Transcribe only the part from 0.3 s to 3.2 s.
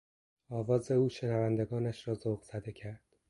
آواز او شنوندگانش را ذوق زده کرد.